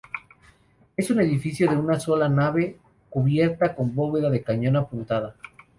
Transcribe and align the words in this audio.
Es 0.97 1.11
un 1.11 1.19
edificio 1.21 1.69
de 1.69 1.77
una 1.77 1.99
sola 1.99 2.27
nave 2.27 2.75
cubierta 3.11 3.75
con 3.75 3.93
bóveda 3.93 4.31
de 4.31 4.41
cañón 4.41 4.75
apuntada. 4.77 5.35